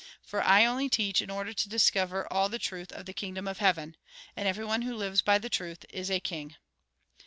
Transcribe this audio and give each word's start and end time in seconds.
For 0.23 0.41
I 0.41 0.65
only 0.65 0.89
teach, 0.89 1.21
in 1.21 1.29
order 1.29 1.53
to 1.53 1.69
discover 1.69 2.23
to 2.23 2.31
all 2.31 2.49
the 2.49 2.57
truth 2.57 2.91
of 2.91 3.05
the 3.05 3.13
kingdom 3.13 3.47
of 3.47 3.59
heaven. 3.59 3.95
And 4.35 4.47
everyone 4.47 4.81
who 4.81 4.95
lives 4.95 5.21
by 5.21 5.37
the 5.37 5.47
truth, 5.47 5.85
is 5.89 6.09
a 6.09 6.19
king." 6.19 6.55